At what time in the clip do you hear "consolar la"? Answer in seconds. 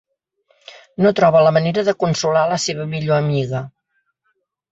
2.05-2.59